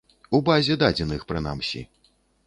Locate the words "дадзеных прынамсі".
0.83-1.83